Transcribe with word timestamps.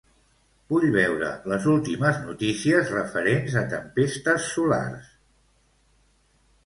Vull 0.71 0.85
veure 0.95 1.27
les 1.51 1.67
últimes 1.73 2.17
notícies 2.29 2.91
referents 2.95 3.59
a 3.63 3.63
tempestes 3.75 4.49
solars. 4.57 5.13